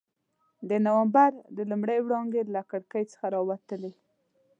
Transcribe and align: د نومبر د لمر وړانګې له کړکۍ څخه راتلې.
د 0.69 0.71
نومبر 0.85 1.31
د 1.55 1.57
لمر 1.69 1.89
وړانګې 2.05 2.41
له 2.53 2.61
کړکۍ 2.69 3.03
څخه 3.11 3.25
راتلې. 3.35 3.93